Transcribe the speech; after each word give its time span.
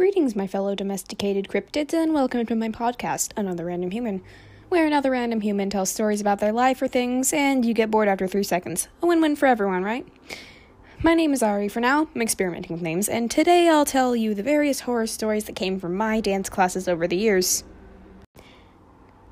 Greetings, 0.00 0.34
my 0.34 0.46
fellow 0.46 0.74
domesticated 0.74 1.48
cryptids, 1.48 1.92
and 1.92 2.14
welcome 2.14 2.46
to 2.46 2.54
my 2.54 2.70
podcast, 2.70 3.32
Another 3.36 3.66
Random 3.66 3.90
Human, 3.90 4.22
where 4.70 4.86
another 4.86 5.10
random 5.10 5.42
human 5.42 5.68
tells 5.68 5.90
stories 5.90 6.22
about 6.22 6.40
their 6.40 6.54
life 6.54 6.80
or 6.80 6.88
things, 6.88 7.34
and 7.34 7.66
you 7.66 7.74
get 7.74 7.90
bored 7.90 8.08
after 8.08 8.26
three 8.26 8.42
seconds. 8.42 8.88
A 9.02 9.06
win 9.06 9.20
win 9.20 9.36
for 9.36 9.44
everyone, 9.44 9.84
right? 9.84 10.08
My 11.02 11.12
name 11.12 11.34
is 11.34 11.42
Ari 11.42 11.68
for 11.68 11.80
now. 11.80 12.08
I'm 12.14 12.22
experimenting 12.22 12.72
with 12.72 12.80
names, 12.80 13.10
and 13.10 13.30
today 13.30 13.68
I'll 13.68 13.84
tell 13.84 14.16
you 14.16 14.34
the 14.34 14.42
various 14.42 14.80
horror 14.80 15.06
stories 15.06 15.44
that 15.44 15.54
came 15.54 15.78
from 15.78 15.94
my 15.98 16.18
dance 16.22 16.48
classes 16.48 16.88
over 16.88 17.06
the 17.06 17.18
years. 17.18 17.62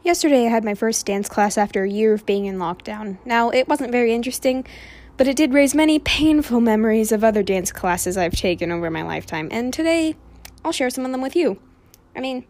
Yesterday, 0.04 0.44
I 0.44 0.50
had 0.50 0.64
my 0.64 0.74
first 0.74 1.06
dance 1.06 1.30
class 1.30 1.56
after 1.56 1.84
a 1.84 1.90
year 1.90 2.12
of 2.12 2.26
being 2.26 2.44
in 2.44 2.58
lockdown. 2.58 3.16
Now, 3.24 3.48
it 3.48 3.68
wasn't 3.68 3.90
very 3.90 4.12
interesting, 4.12 4.66
but 5.16 5.28
it 5.28 5.36
did 5.38 5.54
raise 5.54 5.74
many 5.74 5.98
painful 5.98 6.60
memories 6.60 7.10
of 7.10 7.24
other 7.24 7.42
dance 7.42 7.72
classes 7.72 8.18
I've 8.18 8.36
taken 8.36 8.70
over 8.70 8.90
my 8.90 9.02
lifetime, 9.02 9.48
and 9.50 9.72
today 9.72 10.14
I'll 10.68 10.72
share 10.72 10.90
some 10.90 11.06
of 11.06 11.12
them 11.12 11.22
with 11.22 11.34
you. 11.34 11.58
I 12.14 12.20
mean, 12.20 12.44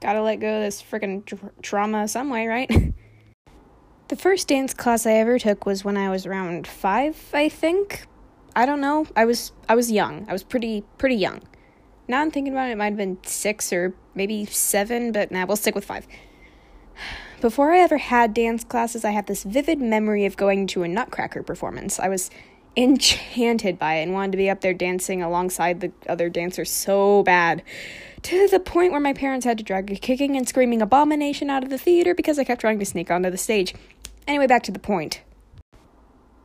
gotta 0.00 0.22
let 0.22 0.36
go 0.36 0.56
of 0.56 0.62
this 0.62 0.82
freaking 0.82 1.22
tr- 1.26 1.34
trauma 1.60 2.08
some 2.08 2.30
way, 2.30 2.46
right? 2.46 2.70
the 4.08 4.16
first 4.16 4.48
dance 4.48 4.72
class 4.72 5.04
I 5.04 5.12
ever 5.12 5.38
took 5.38 5.66
was 5.66 5.84
when 5.84 5.98
I 5.98 6.08
was 6.08 6.24
around 6.24 6.66
five, 6.66 7.22
I 7.34 7.50
think. 7.50 8.06
I 8.56 8.64
don't 8.64 8.80
know. 8.80 9.06
I 9.14 9.26
was 9.26 9.52
I 9.68 9.74
was 9.74 9.92
young. 9.92 10.24
I 10.26 10.32
was 10.32 10.42
pretty 10.42 10.84
pretty 10.96 11.16
young. 11.16 11.42
Now 12.08 12.22
I'm 12.22 12.30
thinking 12.30 12.54
about 12.54 12.70
it, 12.70 12.72
it 12.72 12.78
might 12.78 12.86
have 12.86 12.96
been 12.96 13.18
six 13.24 13.70
or 13.70 13.94
maybe 14.14 14.46
seven, 14.46 15.12
but 15.12 15.30
nah, 15.30 15.44
we'll 15.44 15.58
stick 15.58 15.74
with 15.74 15.84
five. 15.84 16.06
Before 17.42 17.74
I 17.74 17.80
ever 17.80 17.98
had 17.98 18.32
dance 18.32 18.64
classes, 18.64 19.04
I 19.04 19.10
have 19.10 19.26
this 19.26 19.42
vivid 19.42 19.82
memory 19.82 20.24
of 20.24 20.38
going 20.38 20.66
to 20.68 20.82
a 20.82 20.88
Nutcracker 20.88 21.42
performance. 21.42 22.00
I 22.00 22.08
was 22.08 22.30
enchanted 22.78 23.76
by 23.76 23.96
it 23.96 24.04
and 24.04 24.12
wanted 24.12 24.30
to 24.30 24.38
be 24.38 24.48
up 24.48 24.60
there 24.60 24.72
dancing 24.72 25.20
alongside 25.20 25.80
the 25.80 25.90
other 26.08 26.28
dancers 26.28 26.70
so 26.70 27.24
bad. 27.24 27.60
To 28.22 28.46
the 28.48 28.60
point 28.60 28.92
where 28.92 29.00
my 29.00 29.12
parents 29.12 29.44
had 29.44 29.58
to 29.58 29.64
drag 29.64 29.90
a 29.90 29.96
kicking 29.96 30.36
and 30.36 30.48
screaming 30.48 30.80
abomination 30.80 31.50
out 31.50 31.64
of 31.64 31.70
the 31.70 31.78
theater 31.78 32.14
because 32.14 32.38
I 32.38 32.44
kept 32.44 32.60
trying 32.60 32.78
to 32.78 32.84
sneak 32.84 33.10
onto 33.10 33.30
the 33.30 33.36
stage. 33.36 33.74
Anyway, 34.28 34.46
back 34.46 34.62
to 34.62 34.72
the 34.72 34.78
point. 34.78 35.22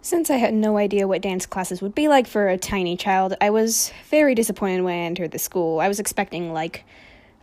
Since 0.01 0.31
I 0.31 0.37
had 0.37 0.55
no 0.55 0.77
idea 0.77 1.07
what 1.07 1.21
dance 1.21 1.45
classes 1.45 1.81
would 1.83 1.93
be 1.93 2.07
like 2.07 2.25
for 2.25 2.49
a 2.49 2.57
tiny 2.57 2.97
child, 2.97 3.35
I 3.39 3.51
was 3.51 3.91
very 4.09 4.33
disappointed 4.33 4.81
when 4.81 4.95
I 4.95 5.05
entered 5.05 5.31
the 5.31 5.39
school. 5.39 5.79
I 5.79 5.87
was 5.87 5.99
expecting, 5.99 6.51
like, 6.51 6.83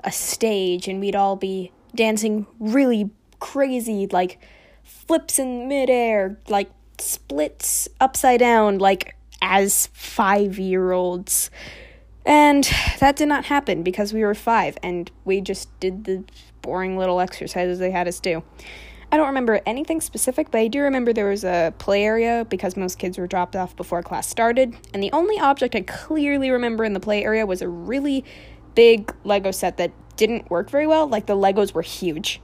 a 0.03 0.11
stage 0.11 0.89
and 0.89 1.01
we'd 1.01 1.17
all 1.17 1.37
be 1.37 1.71
dancing 1.95 2.47
really 2.59 3.11
crazy, 3.39 4.09
like, 4.09 4.39
flips 4.83 5.39
in 5.39 5.69
midair, 5.69 6.39
like 6.49 6.71
splits 7.01 7.89
upside 8.01 8.41
down 8.41 8.79
like 8.79 9.17
as 9.43 9.89
five 9.93 10.59
year 10.59 10.93
olds. 10.93 11.51
And 12.27 12.69
that 13.01 13.17
did 13.17 13.29
not 13.29 13.47
happen 13.47 13.83
because 13.83 14.13
we 14.13 14.23
were 14.23 14.35
five 14.35 14.77
and 14.83 15.11
we 15.25 15.41
just 15.41 15.69
did 15.81 16.05
the 16.05 16.25
boring 16.63 16.97
little 16.97 17.21
exercises 17.21 17.79
they 17.79 17.91
had 17.91 18.07
us 18.07 18.21
do. 18.21 18.43
I 19.13 19.17
don't 19.17 19.27
remember 19.27 19.61
anything 19.67 20.01
specific, 20.01 20.53
but 20.53 20.59
I 20.59 20.69
do 20.69 20.83
remember 20.83 21.13
there 21.13 21.29
was 21.29 21.43
a 21.43 21.75
play 21.79 22.05
area 22.05 22.47
because 22.49 22.77
most 22.77 22.99
kids 22.99 23.19
were 23.19 23.27
dropped 23.27 23.57
off 23.57 23.75
before 23.75 24.03
class 24.03 24.29
started. 24.29 24.77
And 24.95 25.03
the 25.03 25.11
only 25.13 25.39
object 25.41 25.75
I 25.75 25.81
clearly 25.81 26.51
remember 26.51 26.85
in 26.85 26.93
the 26.93 27.01
play 27.01 27.25
area 27.25 27.45
was 27.45 27.61
a 27.61 27.69
really 27.69 28.25
big 28.77 29.13
Lego 29.25 29.51
set 29.51 29.79
that 29.79 29.91
didn't 30.17 30.49
work 30.49 30.71
very 30.71 30.87
well. 30.87 31.09
Like 31.09 31.27
the 31.27 31.35
Legos 31.35 31.75
were 31.75 31.83
huge. 31.83 32.41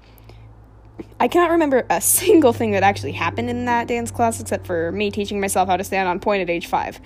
I 1.19 1.29
cannot 1.29 1.51
remember 1.51 1.87
a 1.91 2.01
single 2.01 2.53
thing 2.53 2.73
that 2.73 2.83
actually 2.83 3.13
happened 3.13 3.51
in 3.51 3.65
that 3.67 3.89
dance 3.89 4.11
class 4.11 4.41
except 4.41 4.67
for 4.67 4.93
me 4.93 5.11
teaching 5.11 5.41
myself 5.41 5.69
how 5.69 5.77
to 5.77 5.85
stand 5.85 6.09
on 6.09 6.21
pointe 6.21 6.43
at 6.43 6.51
age 6.51 6.67
five. 6.67 7.01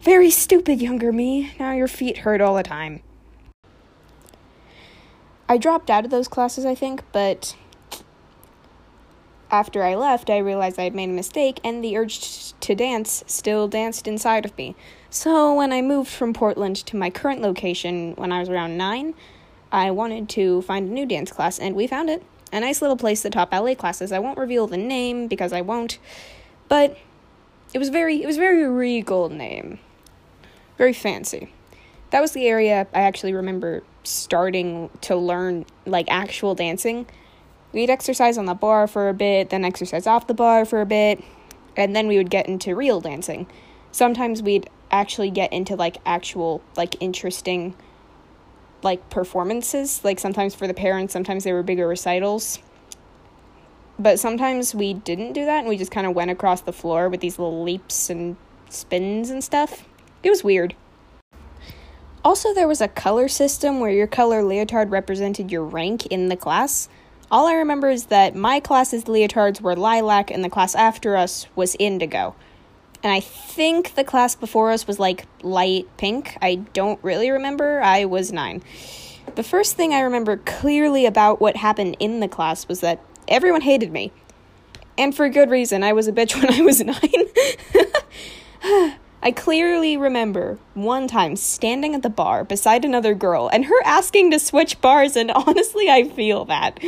Very 0.00 0.30
stupid, 0.30 0.82
younger 0.82 1.12
me. 1.12 1.52
Now 1.58 1.72
your 1.72 1.88
feet 1.88 2.18
hurt 2.18 2.40
all 2.40 2.54
the 2.54 2.62
time. 2.62 3.02
I 5.48 5.58
dropped 5.58 5.90
out 5.90 6.04
of 6.04 6.10
those 6.10 6.28
classes, 6.28 6.64
I 6.64 6.74
think, 6.74 7.02
but 7.12 7.54
after 9.50 9.82
I 9.82 9.94
left, 9.94 10.30
I 10.30 10.38
realized 10.38 10.78
I 10.80 10.84
had 10.84 10.94
made 10.94 11.10
a 11.10 11.12
mistake, 11.12 11.60
and 11.62 11.84
the 11.84 11.96
urge 11.96 12.52
to 12.60 12.74
dance 12.74 13.22
still 13.26 13.68
danced 13.68 14.08
inside 14.08 14.44
of 14.44 14.56
me. 14.58 14.74
So, 15.10 15.54
when 15.54 15.72
I 15.72 15.80
moved 15.80 16.10
from 16.10 16.32
Portland 16.32 16.76
to 16.86 16.96
my 16.96 17.08
current 17.08 17.40
location 17.40 18.14
when 18.16 18.32
I 18.32 18.40
was 18.40 18.48
around 18.48 18.76
nine, 18.76 19.14
I 19.70 19.90
wanted 19.90 20.28
to 20.30 20.62
find 20.62 20.88
a 20.88 20.92
new 20.92 21.06
dance 21.06 21.30
class, 21.30 21.58
and 21.58 21.76
we 21.76 21.86
found 21.86 22.10
it 22.10 22.22
a 22.54 22.60
nice 22.60 22.80
little 22.80 22.96
place 22.96 23.22
that 23.22 23.32
taught 23.32 23.50
ballet 23.50 23.74
classes. 23.74 24.12
I 24.12 24.20
won't 24.20 24.38
reveal 24.38 24.66
the 24.66 24.76
name 24.76 25.26
because 25.26 25.52
I 25.52 25.60
won't, 25.60 25.98
but 26.68 26.96
it 27.72 27.78
was 27.78 27.88
very 27.88 28.22
it 28.22 28.26
was 28.26 28.36
very 28.36 28.66
regal 28.68 29.28
name, 29.28 29.80
very 30.78 30.92
fancy. 30.92 31.52
That 32.10 32.20
was 32.20 32.30
the 32.30 32.46
area 32.46 32.86
I 32.94 33.00
actually 33.00 33.34
remember 33.34 33.82
starting 34.04 34.88
to 35.00 35.16
learn 35.16 35.66
like 35.84 36.06
actual 36.08 36.54
dancing. 36.54 37.06
We'd 37.72 37.90
exercise 37.90 38.38
on 38.38 38.44
the 38.44 38.54
barre 38.54 38.86
for 38.86 39.08
a 39.08 39.14
bit, 39.14 39.50
then 39.50 39.64
exercise 39.64 40.06
off 40.06 40.28
the 40.28 40.34
barre 40.34 40.64
for 40.64 40.80
a 40.80 40.86
bit, 40.86 41.24
and 41.76 41.96
then 41.96 42.06
we 42.06 42.16
would 42.16 42.30
get 42.30 42.46
into 42.46 42.76
real 42.76 43.00
dancing. 43.00 43.48
Sometimes 43.90 44.42
we'd 44.42 44.70
actually 44.92 45.30
get 45.30 45.52
into 45.52 45.74
like 45.74 45.96
actual 46.06 46.62
like 46.76 46.94
interesting 47.00 47.74
like 48.84 49.10
performances. 49.10 50.04
Like 50.04 50.20
sometimes 50.20 50.54
for 50.54 50.66
the 50.66 50.74
parents, 50.74 51.12
sometimes 51.12 51.44
they 51.44 51.52
were 51.52 51.62
bigger 51.62 51.88
recitals. 51.88 52.58
But 53.98 54.18
sometimes 54.18 54.74
we 54.74 54.94
didn't 54.94 55.32
do 55.32 55.44
that 55.44 55.60
and 55.60 55.68
we 55.68 55.76
just 55.76 55.90
kind 55.90 56.06
of 56.06 56.14
went 56.14 56.30
across 56.30 56.60
the 56.60 56.72
floor 56.72 57.08
with 57.08 57.20
these 57.20 57.38
little 57.38 57.62
leaps 57.62 58.10
and 58.10 58.36
spins 58.68 59.30
and 59.30 59.42
stuff. 59.42 59.84
It 60.22 60.30
was 60.30 60.44
weird. 60.44 60.74
Also, 62.24 62.54
there 62.54 62.66
was 62.66 62.80
a 62.80 62.88
color 62.88 63.28
system 63.28 63.80
where 63.80 63.90
your 63.90 64.06
color 64.06 64.42
leotard 64.42 64.90
represented 64.90 65.52
your 65.52 65.62
rank 65.62 66.06
in 66.06 66.28
the 66.28 66.36
class. 66.36 66.88
All 67.30 67.46
I 67.46 67.54
remember 67.54 67.90
is 67.90 68.06
that 68.06 68.34
my 68.34 68.60
class's 68.60 69.04
leotards 69.04 69.60
were 69.60 69.76
lilac 69.76 70.30
and 70.30 70.42
the 70.42 70.50
class 70.50 70.74
after 70.74 71.16
us 71.16 71.46
was 71.54 71.76
indigo 71.78 72.34
and 73.04 73.12
I 73.12 73.20
think 73.20 73.94
the 73.96 74.02
class 74.02 74.34
before 74.34 74.72
us 74.72 74.86
was 74.86 74.98
like 74.98 75.26
light 75.42 75.86
pink. 75.98 76.38
I 76.40 76.54
don't 76.54 76.98
really 77.04 77.30
remember. 77.30 77.82
I 77.82 78.06
was 78.06 78.32
nine. 78.32 78.62
The 79.34 79.42
first 79.42 79.76
thing 79.76 79.92
I 79.92 80.00
remember 80.00 80.38
clearly 80.38 81.04
about 81.04 81.38
what 81.38 81.58
happened 81.58 81.98
in 82.00 82.20
the 82.20 82.28
class 82.28 82.66
was 82.66 82.80
that 82.80 83.00
everyone 83.28 83.60
hated 83.60 83.92
me. 83.92 84.10
And 84.96 85.14
for 85.14 85.28
good 85.28 85.50
reason. 85.50 85.84
I 85.84 85.92
was 85.92 86.08
a 86.08 86.12
bitch 86.12 86.34
when 86.40 86.50
I 86.50 86.62
was 86.62 86.80
nine. 86.80 88.96
I 89.22 89.32
clearly 89.32 89.98
remember 89.98 90.58
one 90.72 91.06
time 91.06 91.36
standing 91.36 91.94
at 91.94 92.02
the 92.02 92.10
barre 92.10 92.44
beside 92.44 92.86
another 92.86 93.14
girl 93.14 93.50
and 93.52 93.66
her 93.66 93.82
asking 93.84 94.30
to 94.30 94.38
switch 94.38 94.80
barres, 94.80 95.16
and 95.16 95.30
honestly, 95.30 95.90
I 95.90 96.08
feel 96.08 96.46
that. 96.46 96.78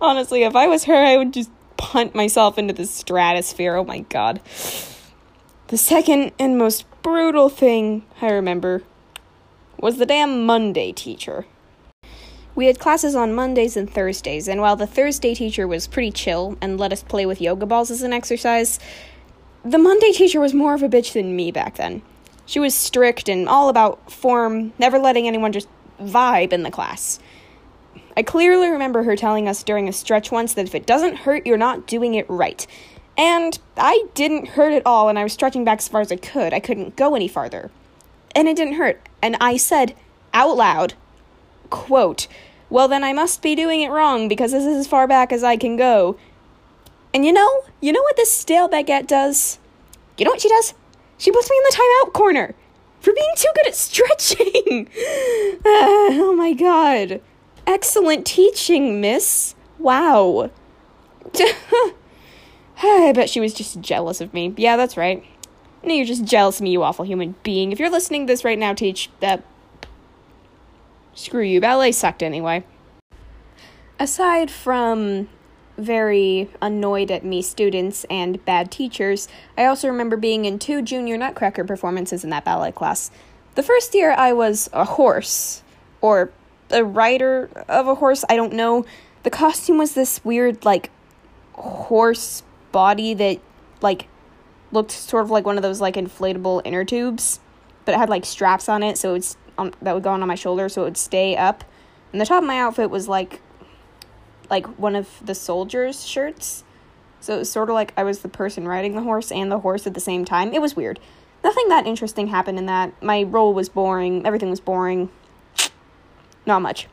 Honestly, 0.00 0.44
if 0.44 0.54
I 0.54 0.68
was 0.68 0.84
her, 0.84 0.94
I 0.94 1.16
would 1.16 1.32
just 1.32 1.50
punt 1.76 2.14
myself 2.14 2.58
into 2.58 2.74
the 2.74 2.86
stratosphere. 2.86 3.74
Oh 3.74 3.84
my 3.84 4.00
god. 4.00 4.40
The 5.68 5.78
second 5.78 6.32
and 6.38 6.58
most 6.58 6.84
brutal 7.00 7.48
thing 7.48 8.04
I 8.20 8.30
remember 8.30 8.82
was 9.78 9.96
the 9.96 10.04
damn 10.04 10.44
Monday 10.44 10.92
teacher. 10.92 11.46
We 12.54 12.66
had 12.66 12.78
classes 12.78 13.14
on 13.14 13.32
Mondays 13.32 13.74
and 13.74 13.90
Thursdays, 13.90 14.46
and 14.46 14.60
while 14.60 14.76
the 14.76 14.86
Thursday 14.86 15.34
teacher 15.34 15.66
was 15.66 15.86
pretty 15.86 16.10
chill 16.10 16.58
and 16.60 16.78
let 16.78 16.92
us 16.92 17.02
play 17.02 17.24
with 17.24 17.40
yoga 17.40 17.64
balls 17.64 17.90
as 17.90 18.02
an 18.02 18.12
exercise, 18.12 18.78
the 19.64 19.78
Monday 19.78 20.12
teacher 20.12 20.38
was 20.38 20.52
more 20.52 20.74
of 20.74 20.82
a 20.82 20.88
bitch 20.88 21.14
than 21.14 21.34
me 21.34 21.50
back 21.50 21.76
then. 21.76 22.02
She 22.44 22.60
was 22.60 22.74
strict 22.74 23.30
and 23.30 23.48
all 23.48 23.70
about 23.70 24.12
form, 24.12 24.74
never 24.78 24.98
letting 24.98 25.26
anyone 25.26 25.52
just 25.52 25.68
vibe 25.98 26.52
in 26.52 26.62
the 26.62 26.70
class. 26.70 27.18
I 28.18 28.22
clearly 28.22 28.68
remember 28.68 29.04
her 29.04 29.16
telling 29.16 29.48
us 29.48 29.62
during 29.62 29.88
a 29.88 29.94
stretch 29.94 30.30
once 30.30 30.52
that 30.54 30.66
if 30.66 30.74
it 30.74 30.84
doesn't 30.84 31.16
hurt, 31.16 31.46
you're 31.46 31.56
not 31.56 31.86
doing 31.86 32.14
it 32.14 32.26
right. 32.28 32.66
And 33.16 33.58
I 33.76 34.06
didn't 34.14 34.48
hurt 34.48 34.72
at 34.72 34.82
all, 34.84 35.08
and 35.08 35.18
I 35.18 35.22
was 35.22 35.32
stretching 35.32 35.64
back 35.64 35.78
as 35.78 35.88
far 35.88 36.00
as 36.00 36.10
I 36.10 36.16
could. 36.16 36.52
I 36.52 36.60
couldn't 36.60 36.96
go 36.96 37.14
any 37.14 37.28
farther. 37.28 37.70
And 38.34 38.48
it 38.48 38.56
didn't 38.56 38.74
hurt. 38.74 39.00
And 39.22 39.36
I 39.40 39.56
said 39.56 39.94
out 40.32 40.56
loud, 40.56 40.94
quote, 41.70 42.26
Well, 42.68 42.88
then 42.88 43.04
I 43.04 43.12
must 43.12 43.42
be 43.42 43.54
doing 43.54 43.82
it 43.82 43.90
wrong 43.90 44.26
because 44.26 44.52
this 44.52 44.64
is 44.64 44.78
as 44.78 44.86
far 44.88 45.06
back 45.06 45.32
as 45.32 45.44
I 45.44 45.56
can 45.56 45.76
go. 45.76 46.18
And 47.12 47.24
you 47.24 47.32
know, 47.32 47.62
you 47.80 47.92
know 47.92 48.02
what 48.02 48.16
this 48.16 48.32
stale 48.32 48.68
baguette 48.68 49.06
does? 49.06 49.58
You 50.18 50.24
know 50.24 50.32
what 50.32 50.40
she 50.40 50.48
does? 50.48 50.74
She 51.16 51.30
puts 51.30 51.48
me 51.48 51.56
in 51.56 51.62
the 51.62 51.76
timeout 51.76 52.12
corner 52.12 52.54
for 53.00 53.12
being 53.12 53.30
too 53.36 53.48
good 53.54 53.68
at 53.68 53.74
stretching. 53.76 54.88
oh 55.64 56.34
my 56.36 56.52
god. 56.52 57.20
Excellent 57.66 58.26
teaching, 58.26 59.00
miss. 59.00 59.54
Wow. 59.78 60.50
I 62.82 63.12
bet 63.12 63.30
she 63.30 63.40
was 63.40 63.54
just 63.54 63.80
jealous 63.80 64.20
of 64.20 64.34
me. 64.34 64.54
Yeah, 64.56 64.76
that's 64.76 64.96
right. 64.96 65.24
No, 65.82 65.94
you're 65.94 66.06
just 66.06 66.24
jealous 66.24 66.58
of 66.58 66.62
me, 66.62 66.70
you 66.70 66.82
awful 66.82 67.04
human 67.04 67.34
being. 67.42 67.72
If 67.72 67.78
you're 67.78 67.90
listening 67.90 68.26
to 68.26 68.32
this 68.32 68.44
right 68.44 68.58
now, 68.58 68.72
teach 68.72 69.10
that. 69.20 69.42
Screw 71.14 71.42
you. 71.42 71.60
Ballet 71.60 71.92
sucked 71.92 72.22
anyway. 72.22 72.64
Aside 73.98 74.50
from 74.50 75.28
very 75.76 76.48
annoyed 76.62 77.10
at 77.10 77.24
me 77.24 77.42
students 77.42 78.04
and 78.10 78.44
bad 78.44 78.70
teachers, 78.70 79.28
I 79.58 79.66
also 79.66 79.88
remember 79.88 80.16
being 80.16 80.44
in 80.44 80.58
two 80.58 80.82
junior 80.82 81.16
Nutcracker 81.16 81.64
performances 81.64 82.24
in 82.24 82.30
that 82.30 82.44
ballet 82.44 82.72
class. 82.72 83.10
The 83.54 83.62
first 83.62 83.94
year 83.94 84.12
I 84.12 84.32
was 84.32 84.68
a 84.72 84.84
horse, 84.84 85.62
or 86.00 86.32
a 86.70 86.84
rider 86.84 87.50
of 87.68 87.86
a 87.86 87.96
horse, 87.96 88.24
I 88.28 88.36
don't 88.36 88.52
know. 88.52 88.84
The 89.22 89.30
costume 89.30 89.78
was 89.78 89.94
this 89.94 90.24
weird, 90.24 90.64
like, 90.64 90.90
horse 91.52 92.42
body 92.74 93.14
that, 93.14 93.40
like, 93.80 94.08
looked 94.72 94.90
sort 94.90 95.24
of 95.24 95.30
like 95.30 95.46
one 95.46 95.56
of 95.56 95.62
those, 95.62 95.80
like, 95.80 95.94
inflatable 95.94 96.60
inner 96.66 96.84
tubes, 96.84 97.40
but 97.86 97.94
it 97.94 97.98
had, 97.98 98.10
like, 98.10 98.26
straps 98.26 98.68
on 98.68 98.82
it, 98.82 98.98
so 98.98 99.14
it's 99.14 99.38
that 99.80 99.94
would 99.94 100.02
go 100.02 100.10
on 100.10 100.20
my 100.26 100.34
shoulder, 100.34 100.68
so 100.68 100.82
it 100.82 100.84
would 100.84 100.96
stay 100.96 101.36
up. 101.36 101.64
And 102.12 102.20
the 102.20 102.26
top 102.26 102.42
of 102.42 102.46
my 102.46 102.58
outfit 102.58 102.90
was, 102.90 103.08
like, 103.08 103.40
like 104.50 104.66
one 104.78 104.96
of 104.96 105.08
the 105.24 105.34
soldiers' 105.34 106.06
shirts. 106.06 106.64
So 107.20 107.36
it 107.36 107.38
was 107.38 107.50
sort 107.50 107.70
of 107.70 107.74
like 107.74 107.92
I 107.96 108.04
was 108.04 108.20
the 108.20 108.28
person 108.28 108.68
riding 108.68 108.94
the 108.94 109.02
horse 109.02 109.32
and 109.32 109.50
the 109.50 109.60
horse 109.60 109.86
at 109.86 109.94
the 109.94 110.00
same 110.00 110.24
time. 110.24 110.52
It 110.52 110.60
was 110.60 110.76
weird. 110.76 111.00
Nothing 111.42 111.68
that 111.68 111.86
interesting 111.86 112.28
happened 112.28 112.58
in 112.58 112.66
that. 112.66 113.02
My 113.02 113.22
role 113.22 113.54
was 113.54 113.68
boring. 113.68 114.26
Everything 114.26 114.50
was 114.50 114.60
boring. 114.60 115.10
Not 116.46 116.62
much. 116.62 116.88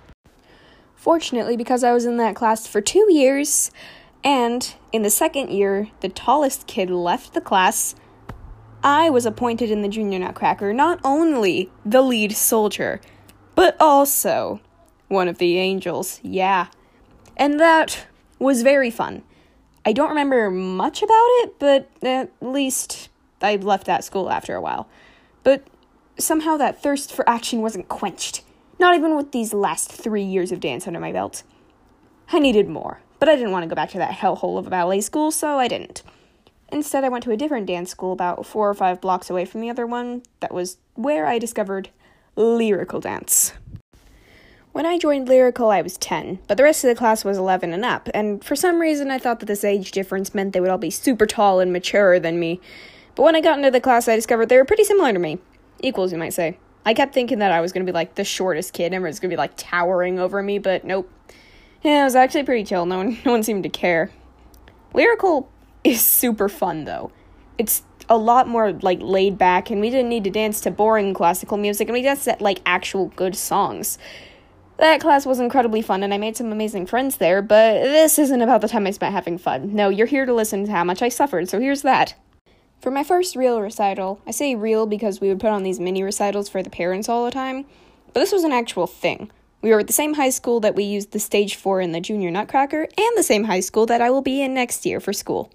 Fortunately, 0.95 1.57
because 1.57 1.83
I 1.83 1.91
was 1.93 2.05
in 2.05 2.17
that 2.17 2.35
class 2.35 2.67
for 2.67 2.79
two 2.79 3.11
years, 3.11 3.71
and 4.23 4.73
in 4.91 5.01
the 5.01 5.09
second 5.09 5.49
year, 5.51 5.89
the 6.01 6.09
tallest 6.09 6.67
kid 6.67 6.89
left 6.89 7.33
the 7.33 7.41
class, 7.41 7.95
I 8.83 9.09
was 9.09 9.25
appointed 9.25 9.71
in 9.71 9.81
the 9.81 9.87
Junior 9.87 10.19
Nutcracker 10.19 10.73
not 10.73 10.99
only 11.03 11.71
the 11.85 12.01
lead 12.01 12.35
soldier, 12.35 12.99
but 13.55 13.75
also 13.79 14.59
one 15.07 15.27
of 15.27 15.37
the 15.37 15.57
angels. 15.57 16.19
Yeah. 16.23 16.67
And 17.37 17.59
that 17.59 18.05
was 18.39 18.63
very 18.63 18.89
fun. 18.89 19.23
I 19.85 19.93
don't 19.93 20.09
remember 20.09 20.49
much 20.51 21.01
about 21.01 21.27
it, 21.41 21.59
but 21.59 21.89
at 22.03 22.31
least 22.41 23.09
I 23.41 23.55
left 23.55 23.85
that 23.87 24.03
school 24.03 24.29
after 24.29 24.55
a 24.55 24.61
while. 24.61 24.87
But 25.43 25.65
somehow 26.17 26.57
that 26.57 26.81
thirst 26.81 27.11
for 27.11 27.27
action 27.27 27.61
wasn't 27.61 27.87
quenched. 27.87 28.43
Not 28.79 28.95
even 28.95 29.15
with 29.15 29.31
these 29.31 29.53
last 29.53 29.91
three 29.91 30.23
years 30.23 30.51
of 30.51 30.59
dance 30.59 30.87
under 30.87 30.99
my 30.99 31.11
belt. 31.11 31.43
I 32.31 32.39
needed 32.39 32.67
more, 32.67 33.01
but 33.21 33.29
I 33.29 33.35
didn't 33.35 33.51
want 33.51 33.61
to 33.61 33.69
go 33.69 33.75
back 33.75 33.91
to 33.91 33.99
that 33.99 34.17
hellhole 34.17 34.57
of 34.57 34.65
a 34.65 34.71
ballet 34.71 34.99
school, 34.99 35.29
so 35.29 35.59
I 35.59 35.67
didn't. 35.67 36.01
Instead, 36.71 37.03
I 37.03 37.09
went 37.09 37.23
to 37.25 37.31
a 37.31 37.37
different 37.37 37.67
dance 37.67 37.91
school 37.91 38.13
about 38.13 38.47
four 38.47 38.67
or 38.67 38.73
five 38.73 38.99
blocks 38.99 39.29
away 39.29 39.45
from 39.45 39.61
the 39.61 39.69
other 39.69 39.85
one. 39.85 40.23
That 40.39 40.51
was 40.51 40.77
where 40.95 41.27
I 41.27 41.37
discovered 41.37 41.91
lyrical 42.35 42.99
dance. 42.99 43.53
When 44.71 44.87
I 44.87 44.97
joined 44.97 45.29
Lyrical, 45.29 45.69
I 45.69 45.83
was 45.83 45.97
10, 45.97 46.39
but 46.47 46.57
the 46.57 46.63
rest 46.63 46.83
of 46.83 46.87
the 46.87 46.95
class 46.95 47.23
was 47.23 47.37
11 47.37 47.73
and 47.73 47.85
up, 47.85 48.09
and 48.11 48.43
for 48.43 48.55
some 48.55 48.79
reason 48.79 49.11
I 49.11 49.19
thought 49.19 49.39
that 49.41 49.45
this 49.45 49.63
age 49.63 49.91
difference 49.91 50.33
meant 50.33 50.53
they 50.53 50.59
would 50.59 50.71
all 50.71 50.79
be 50.79 50.89
super 50.89 51.27
tall 51.27 51.59
and 51.59 51.71
maturer 51.71 52.19
than 52.19 52.39
me. 52.39 52.59
But 53.13 53.21
when 53.21 53.35
I 53.35 53.41
got 53.41 53.59
into 53.59 53.69
the 53.69 53.79
class, 53.79 54.07
I 54.07 54.15
discovered 54.15 54.49
they 54.49 54.57
were 54.57 54.65
pretty 54.65 54.85
similar 54.85 55.13
to 55.13 55.19
me. 55.19 55.37
Equals, 55.81 56.11
you 56.11 56.17
might 56.17 56.33
say. 56.33 56.57
I 56.87 56.95
kept 56.95 57.13
thinking 57.13 57.37
that 57.37 57.51
I 57.51 57.61
was 57.61 57.71
going 57.71 57.85
to 57.85 57.91
be 57.91 57.93
like 57.93 58.15
the 58.15 58.23
shortest 58.23 58.73
kid 58.73 58.93
and 58.93 59.03
was 59.03 59.19
going 59.19 59.29
to 59.29 59.35
be 59.35 59.37
like 59.37 59.53
towering 59.57 60.17
over 60.17 60.41
me, 60.41 60.57
but 60.57 60.83
nope. 60.85 61.07
Yeah, 61.83 62.01
it 62.01 62.03
was 62.05 62.15
actually 62.15 62.43
pretty 62.43 62.63
chill. 62.63 62.85
No 62.85 62.97
one, 62.97 63.19
no 63.25 63.31
one 63.31 63.43
seemed 63.43 63.63
to 63.63 63.69
care. 63.69 64.11
Lyrical 64.93 65.49
is 65.83 66.05
super 66.05 66.49
fun 66.49 66.85
though. 66.85 67.11
It's 67.57 67.83
a 68.09 68.17
lot 68.17 68.47
more 68.47 68.73
like 68.73 68.99
laid 69.01 69.37
back, 69.37 69.69
and 69.69 69.79
we 69.79 69.89
didn't 69.89 70.09
need 70.09 70.23
to 70.25 70.29
dance 70.29 70.61
to 70.61 70.71
boring 70.71 71.13
classical 71.13 71.57
music, 71.57 71.87
and 71.87 71.93
we 71.93 72.01
danced 72.01 72.27
at 72.27 72.41
like 72.41 72.61
actual 72.65 73.07
good 73.15 73.35
songs. 73.35 73.97
That 74.77 74.99
class 74.99 75.25
was 75.25 75.39
incredibly 75.39 75.81
fun, 75.81 76.01
and 76.01 76.13
I 76.13 76.17
made 76.17 76.35
some 76.35 76.51
amazing 76.51 76.87
friends 76.87 77.17
there, 77.17 77.41
but 77.41 77.83
this 77.83 78.17
isn't 78.17 78.41
about 78.41 78.61
the 78.61 78.67
time 78.67 78.87
I 78.87 78.91
spent 78.91 79.13
having 79.13 79.37
fun. 79.37 79.75
No, 79.75 79.89
you're 79.89 80.07
here 80.07 80.25
to 80.25 80.33
listen 80.33 80.65
to 80.65 80.71
how 80.71 80.83
much 80.83 81.01
I 81.03 81.09
suffered, 81.09 81.49
so 81.49 81.59
here's 81.59 81.83
that. 81.83 82.15
For 82.79 82.89
my 82.89 83.03
first 83.03 83.35
real 83.35 83.61
recital, 83.61 84.19
I 84.25 84.31
say 84.31 84.55
real 84.55 84.87
because 84.87 85.21
we 85.21 85.29
would 85.29 85.39
put 85.39 85.51
on 85.51 85.61
these 85.61 85.79
mini 85.79 86.01
recitals 86.01 86.49
for 86.49 86.63
the 86.63 86.71
parents 86.71 87.07
all 87.07 87.25
the 87.25 87.31
time, 87.31 87.65
but 88.07 88.21
this 88.21 88.31
was 88.31 88.43
an 88.43 88.51
actual 88.51 88.87
thing. 88.87 89.29
We 89.61 89.69
were 89.71 89.79
at 89.79 89.87
the 89.87 89.93
same 89.93 90.15
high 90.15 90.31
school 90.31 90.59
that 90.61 90.75
we 90.75 90.83
used 90.83 91.11
the 91.11 91.19
stage 91.19 91.55
for 91.55 91.81
in 91.81 91.91
the 91.91 92.01
junior 92.01 92.31
nutcracker, 92.31 92.87
and 92.97 93.17
the 93.17 93.23
same 93.23 93.43
high 93.43 93.59
school 93.59 93.85
that 93.85 94.01
I 94.01 94.09
will 94.09 94.21
be 94.21 94.41
in 94.41 94.53
next 94.53 94.85
year 94.85 94.99
for 94.99 95.13
school. 95.13 95.51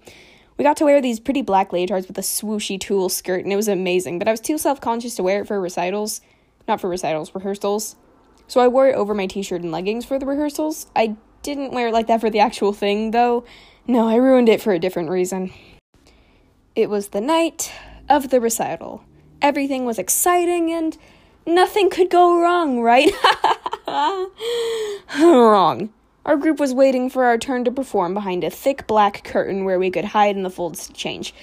We 0.57 0.63
got 0.63 0.77
to 0.77 0.85
wear 0.85 1.01
these 1.01 1.19
pretty 1.19 1.41
black 1.41 1.71
leotards 1.71 2.07
with 2.07 2.17
a 2.17 2.21
swooshy 2.21 2.79
tulle 2.79 3.09
skirt, 3.09 3.43
and 3.43 3.51
it 3.51 3.57
was 3.57 3.67
amazing, 3.67 4.17
but 4.17 4.27
I 4.27 4.31
was 4.31 4.39
too 4.39 4.57
self 4.57 4.79
conscious 4.79 5.15
to 5.15 5.23
wear 5.23 5.41
it 5.41 5.47
for 5.47 5.59
recitals. 5.59 6.21
Not 6.67 6.81
for 6.81 6.89
recitals, 6.89 7.33
rehearsals. 7.33 7.95
So 8.47 8.61
I 8.61 8.67
wore 8.67 8.87
it 8.87 8.95
over 8.95 9.13
my 9.13 9.27
t 9.27 9.41
shirt 9.41 9.61
and 9.61 9.71
leggings 9.71 10.05
for 10.05 10.17
the 10.17 10.25
rehearsals. 10.25 10.87
I 10.95 11.15
didn't 11.43 11.73
wear 11.73 11.89
it 11.89 11.93
like 11.93 12.07
that 12.07 12.21
for 12.21 12.29
the 12.29 12.39
actual 12.39 12.73
thing, 12.73 13.11
though. 13.11 13.45
No, 13.85 14.07
I 14.07 14.15
ruined 14.15 14.49
it 14.49 14.61
for 14.61 14.73
a 14.73 14.79
different 14.79 15.09
reason. 15.09 15.51
It 16.75 16.89
was 16.89 17.09
the 17.09 17.21
night 17.21 17.71
of 18.09 18.29
the 18.29 18.41
recital. 18.41 19.03
Everything 19.41 19.85
was 19.85 19.99
exciting 19.99 20.71
and 20.71 20.97
nothing 21.45 21.89
could 21.89 22.09
go 22.09 22.41
wrong, 22.41 22.81
right? 22.81 23.11
wrong. 25.19 25.89
Our 26.25 26.35
group 26.35 26.59
was 26.59 26.73
waiting 26.73 27.09
for 27.09 27.23
our 27.23 27.37
turn 27.37 27.63
to 27.63 27.71
perform 27.71 28.13
behind 28.13 28.43
a 28.43 28.49
thick 28.49 28.85
black 28.85 29.23
curtain 29.23 29.63
where 29.63 29.79
we 29.79 29.89
could 29.89 30.05
hide 30.05 30.35
in 30.35 30.43
the 30.43 30.49
folds 30.49 30.87
to 30.87 30.93
change. 30.93 31.33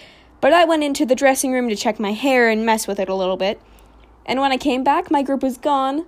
But 0.43 0.53
I 0.53 0.67
went 0.67 0.85
into 0.85 1.07
the 1.07 1.15
dressing 1.15 1.53
room 1.53 1.71
to 1.71 1.77
check 1.77 1.99
my 1.99 2.13
hair 2.13 2.51
and 2.51 2.67
mess 2.67 2.87
with 2.87 3.01
it 3.01 3.09
a 3.09 3.15
little 3.15 3.39
bit. 3.39 3.63
And 4.27 4.41
when 4.41 4.53
I 4.53 4.59
came 4.59 4.85
back, 4.85 5.11
my 5.11 5.23
group 5.23 5.43
was 5.43 5.57
gone, 5.57 6.05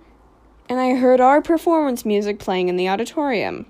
and 0.68 0.78
I 0.78 0.94
heard 0.94 1.22
our 1.22 1.40
performance 1.40 2.04
music 2.04 2.38
playing 2.38 2.68
in 2.68 2.76
the 2.76 2.88
auditorium. 2.88 3.64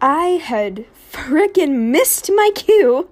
I 0.00 0.40
had 0.42 0.86
frickin' 0.92 1.90
missed 1.90 2.30
my 2.34 2.50
cue. 2.54 3.08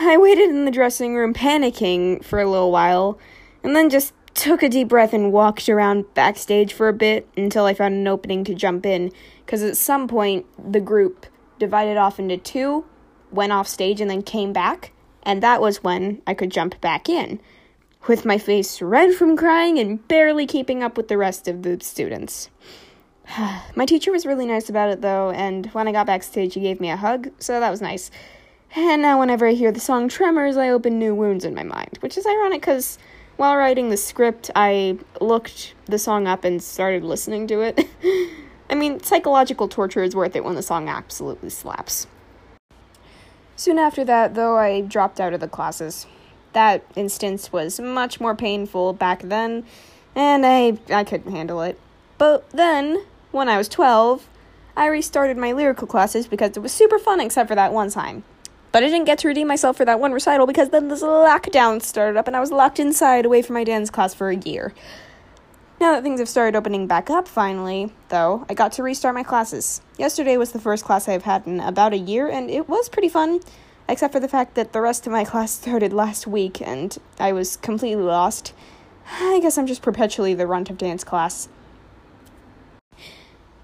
I 0.00 0.16
waited 0.16 0.48
in 0.48 0.64
the 0.64 0.70
dressing 0.70 1.14
room 1.14 1.34
panicking 1.34 2.24
for 2.24 2.40
a 2.40 2.50
little 2.50 2.72
while, 2.72 3.18
and 3.62 3.76
then 3.76 3.90
just 3.90 4.14
took 4.34 4.62
a 4.62 4.68
deep 4.68 4.88
breath 4.88 5.12
and 5.12 5.32
walked 5.32 5.68
around 5.68 6.12
backstage 6.14 6.72
for 6.72 6.88
a 6.88 6.92
bit 6.92 7.28
until 7.36 7.64
I 7.64 7.74
found 7.74 7.94
an 7.94 8.08
opening 8.08 8.44
to 8.44 8.54
jump 8.54 8.86
in. 8.86 9.12
Because 9.44 9.62
at 9.62 9.76
some 9.76 10.08
point, 10.08 10.46
the 10.72 10.80
group 10.80 11.26
divided 11.58 11.96
off 11.96 12.18
into 12.18 12.36
two, 12.36 12.84
went 13.30 13.52
off 13.52 13.68
stage, 13.68 14.00
and 14.00 14.10
then 14.10 14.22
came 14.22 14.52
back, 14.52 14.92
and 15.22 15.42
that 15.42 15.60
was 15.60 15.82
when 15.82 16.22
I 16.26 16.34
could 16.34 16.50
jump 16.50 16.80
back 16.80 17.08
in 17.08 17.40
with 18.08 18.24
my 18.24 18.38
face 18.38 18.82
red 18.82 19.14
from 19.14 19.36
crying 19.36 19.78
and 19.78 20.06
barely 20.08 20.46
keeping 20.46 20.82
up 20.82 20.96
with 20.96 21.08
the 21.08 21.16
rest 21.16 21.46
of 21.46 21.62
the 21.62 21.78
students. 21.80 22.50
my 23.76 23.86
teacher 23.86 24.10
was 24.10 24.26
really 24.26 24.46
nice 24.46 24.68
about 24.68 24.90
it 24.90 25.02
though, 25.02 25.30
and 25.30 25.66
when 25.66 25.86
I 25.86 25.92
got 25.92 26.06
backstage, 26.06 26.54
he 26.54 26.60
gave 26.60 26.80
me 26.80 26.90
a 26.90 26.96
hug, 26.96 27.30
so 27.38 27.60
that 27.60 27.70
was 27.70 27.80
nice. 27.80 28.10
And 28.74 29.02
now, 29.02 29.20
whenever 29.20 29.46
I 29.46 29.52
hear 29.52 29.70
the 29.70 29.80
song 29.80 30.08
Tremors, 30.08 30.56
I 30.56 30.70
open 30.70 30.98
new 30.98 31.14
wounds 31.14 31.44
in 31.44 31.54
my 31.54 31.62
mind, 31.62 31.98
which 32.00 32.16
is 32.16 32.26
ironic 32.26 32.62
because 32.62 32.98
while 33.42 33.56
writing 33.56 33.90
the 33.90 33.96
script, 33.96 34.52
I 34.54 34.98
looked 35.20 35.74
the 35.86 35.98
song 35.98 36.28
up 36.28 36.44
and 36.44 36.62
started 36.62 37.02
listening 37.02 37.48
to 37.48 37.60
it. 37.60 37.88
I 38.70 38.76
mean, 38.76 39.02
psychological 39.02 39.66
torture 39.66 40.04
is 40.04 40.14
worth 40.14 40.36
it 40.36 40.44
when 40.44 40.54
the 40.54 40.62
song 40.62 40.88
absolutely 40.88 41.50
slaps. 41.50 42.06
Soon 43.56 43.80
after 43.80 44.04
that, 44.04 44.36
though, 44.36 44.56
I 44.58 44.82
dropped 44.82 45.18
out 45.18 45.34
of 45.34 45.40
the 45.40 45.48
classes 45.48 46.06
that 46.52 46.84
instance 46.94 47.52
was 47.52 47.80
much 47.80 48.20
more 48.20 48.36
painful 48.36 48.92
back 48.92 49.22
then, 49.22 49.64
and 50.14 50.46
I 50.46 50.78
I 50.88 51.02
couldn't 51.02 51.32
handle 51.32 51.62
it. 51.62 51.80
But 52.18 52.48
then, 52.50 53.04
when 53.32 53.48
I 53.48 53.58
was 53.58 53.68
12, 53.68 54.28
I 54.76 54.86
restarted 54.86 55.36
my 55.36 55.50
lyrical 55.50 55.88
classes 55.88 56.28
because 56.28 56.56
it 56.56 56.60
was 56.60 56.70
super 56.70 57.00
fun 57.00 57.18
except 57.18 57.48
for 57.48 57.56
that 57.56 57.72
one 57.72 57.90
time. 57.90 58.22
But 58.72 58.82
I 58.82 58.86
didn't 58.86 59.04
get 59.04 59.18
to 59.18 59.28
redeem 59.28 59.48
myself 59.48 59.76
for 59.76 59.84
that 59.84 60.00
one 60.00 60.12
recital 60.12 60.46
because 60.46 60.70
then 60.70 60.88
this 60.88 61.02
lockdown 61.02 61.82
started 61.82 62.18
up 62.18 62.26
and 62.26 62.34
I 62.34 62.40
was 62.40 62.50
locked 62.50 62.80
inside 62.80 63.26
away 63.26 63.42
from 63.42 63.54
my 63.54 63.64
dance 63.64 63.90
class 63.90 64.14
for 64.14 64.30
a 64.30 64.36
year. 64.36 64.72
Now 65.78 65.92
that 65.92 66.02
things 66.02 66.20
have 66.20 66.28
started 66.28 66.56
opening 66.56 66.86
back 66.86 67.10
up 67.10 67.28
finally, 67.28 67.92
though, 68.08 68.46
I 68.48 68.54
got 68.54 68.72
to 68.72 68.82
restart 68.82 69.14
my 69.14 69.22
classes. 69.22 69.82
Yesterday 69.98 70.38
was 70.38 70.52
the 70.52 70.60
first 70.60 70.84
class 70.84 71.06
I've 71.06 71.24
had 71.24 71.46
in 71.46 71.60
about 71.60 71.92
a 71.92 71.98
year 71.98 72.28
and 72.28 72.50
it 72.50 72.66
was 72.66 72.88
pretty 72.88 73.10
fun 73.10 73.40
except 73.88 74.12
for 74.12 74.20
the 74.20 74.28
fact 74.28 74.54
that 74.54 74.72
the 74.72 74.80
rest 74.80 75.06
of 75.06 75.12
my 75.12 75.24
class 75.32 75.52
started 75.52 75.92
last 75.92 76.26
week 76.26 76.62
and 76.62 76.96
I 77.20 77.32
was 77.32 77.56
completely 77.58 78.02
lost. 78.02 78.54
I 79.20 79.38
guess 79.42 79.58
I'm 79.58 79.66
just 79.66 79.82
perpetually 79.82 80.32
the 80.32 80.46
runt 80.46 80.70
of 80.70 80.78
dance 80.78 81.04
class. 81.04 81.48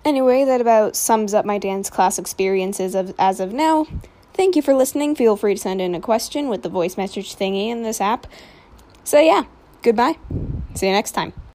Anyway, 0.04 0.44
that 0.44 0.60
about 0.60 0.96
sums 0.96 1.32
up 1.32 1.46
my 1.46 1.56
dance 1.56 1.88
class 1.88 2.18
experiences 2.18 2.94
of, 2.94 3.14
as 3.18 3.40
of 3.40 3.52
now. 3.52 3.86
Thank 4.38 4.54
you 4.54 4.62
for 4.62 4.72
listening. 4.72 5.16
Feel 5.16 5.36
free 5.36 5.56
to 5.56 5.60
send 5.60 5.80
in 5.80 5.96
a 5.96 6.00
question 6.00 6.48
with 6.48 6.62
the 6.62 6.68
voice 6.68 6.96
message 6.96 7.34
thingy 7.34 7.70
in 7.70 7.82
this 7.82 8.00
app. 8.00 8.28
So, 9.02 9.18
yeah, 9.18 9.46
goodbye. 9.82 10.16
See 10.76 10.86
you 10.86 10.92
next 10.92 11.10
time. 11.10 11.32